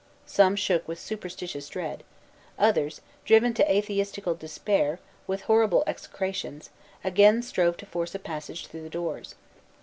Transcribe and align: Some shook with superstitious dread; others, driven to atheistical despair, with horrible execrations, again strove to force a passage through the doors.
Some 0.25 0.55
shook 0.55 0.87
with 0.87 0.97
superstitious 0.99 1.69
dread; 1.69 2.03
others, 2.57 3.01
driven 3.23 3.53
to 3.53 3.71
atheistical 3.71 4.33
despair, 4.33 4.99
with 5.27 5.41
horrible 5.41 5.83
execrations, 5.85 6.71
again 7.03 7.43
strove 7.43 7.77
to 7.77 7.85
force 7.85 8.15
a 8.15 8.17
passage 8.17 8.65
through 8.65 8.81
the 8.81 8.89
doors. 8.89 9.35